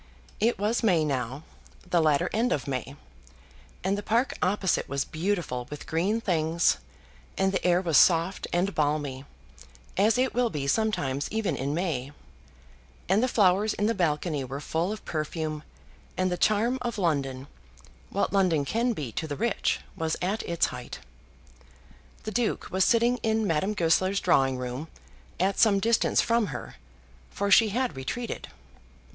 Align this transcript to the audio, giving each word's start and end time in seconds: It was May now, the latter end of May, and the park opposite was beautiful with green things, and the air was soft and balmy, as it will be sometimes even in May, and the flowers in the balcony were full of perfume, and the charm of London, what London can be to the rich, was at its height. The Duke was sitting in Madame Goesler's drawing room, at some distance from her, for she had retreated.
It 0.39 0.57
was 0.57 0.81
May 0.81 1.05
now, 1.05 1.43
the 1.87 2.01
latter 2.01 2.27
end 2.33 2.51
of 2.51 2.67
May, 2.67 2.95
and 3.83 3.95
the 3.95 4.01
park 4.01 4.35
opposite 4.41 4.89
was 4.89 5.05
beautiful 5.05 5.67
with 5.69 5.85
green 5.85 6.19
things, 6.19 6.77
and 7.37 7.51
the 7.51 7.63
air 7.63 7.81
was 7.81 7.99
soft 7.99 8.47
and 8.51 8.73
balmy, 8.73 9.25
as 9.97 10.17
it 10.17 10.33
will 10.33 10.49
be 10.49 10.65
sometimes 10.65 11.27
even 11.31 11.55
in 11.55 11.75
May, 11.75 12.13
and 13.07 13.21
the 13.21 13.27
flowers 13.27 13.75
in 13.75 13.85
the 13.85 13.93
balcony 13.93 14.43
were 14.43 14.59
full 14.59 14.91
of 14.91 15.05
perfume, 15.05 15.61
and 16.17 16.31
the 16.31 16.35
charm 16.35 16.79
of 16.81 16.97
London, 16.97 17.45
what 18.09 18.33
London 18.33 18.65
can 18.65 18.93
be 18.93 19.11
to 19.11 19.27
the 19.27 19.35
rich, 19.35 19.81
was 19.95 20.17
at 20.19 20.41
its 20.49 20.65
height. 20.73 20.97
The 22.23 22.31
Duke 22.31 22.69
was 22.71 22.83
sitting 22.83 23.17
in 23.17 23.45
Madame 23.45 23.75
Goesler's 23.75 24.19
drawing 24.19 24.57
room, 24.57 24.87
at 25.39 25.59
some 25.59 25.79
distance 25.79 26.21
from 26.21 26.47
her, 26.47 26.77
for 27.29 27.51
she 27.51 27.69
had 27.69 27.95
retreated. 27.95 28.47